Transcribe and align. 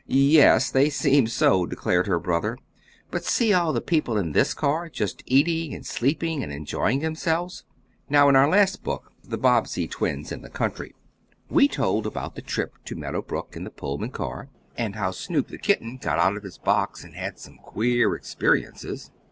"Yes, 0.07 0.71
they 0.71 0.89
seem 0.89 1.27
so," 1.27 1.67
declared 1.67 2.07
her 2.07 2.17
brother, 2.17 2.57
"but 3.11 3.23
see 3.23 3.53
all 3.53 3.71
the 3.71 3.81
people 3.81 4.17
in 4.17 4.31
this 4.31 4.55
car, 4.55 4.89
just 4.89 5.21
eating 5.27 5.75
and 5.75 5.85
sleeping 5.85 6.41
and 6.41 6.51
enjoying 6.51 7.01
themselves." 7.01 7.65
Now 8.09 8.27
in 8.27 8.35
our 8.35 8.49
last 8.49 8.81
book, 8.83 9.11
"The 9.23 9.37
Bobbsey 9.37 9.87
Twins 9.87 10.31
in 10.31 10.41
the 10.41 10.49
Country," 10.49 10.95
we 11.51 11.67
told 11.67 12.07
about 12.07 12.33
the 12.33 12.41
trip 12.41 12.77
to 12.85 12.95
Meadow 12.95 13.21
Brook 13.21 13.53
in 13.55 13.63
the 13.63 13.69
Pullman 13.69 14.09
car, 14.09 14.49
and 14.75 14.95
how 14.95 15.11
Snoop, 15.11 15.49
the 15.49 15.59
kitten, 15.59 15.97
got 16.01 16.17
out 16.17 16.35
of 16.35 16.41
his 16.41 16.57
box, 16.57 17.03
and 17.03 17.13
had 17.13 17.37
some 17.37 17.57
queer 17.59 18.15
experiences. 18.15 19.11